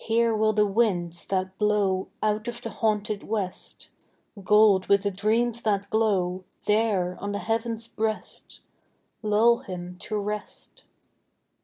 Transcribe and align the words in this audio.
Here 0.00 0.34
will 0.36 0.52
the 0.52 0.66
winds, 0.66 1.24
that 1.26 1.56
blow 1.56 2.08
Out 2.20 2.48
of 2.48 2.62
the 2.62 2.68
haunted 2.70 3.22
west, 3.22 3.90
Gold 4.42 4.86
with 4.86 5.04
the 5.04 5.10
dreams 5.12 5.62
that 5.62 5.88
glow 5.88 6.42
There 6.64 7.16
on 7.20 7.30
the 7.30 7.38
heaven's 7.38 7.86
breast, 7.86 8.58
Lull 9.22 9.58
him 9.58 9.98
to 10.00 10.18
rest. 10.20 10.82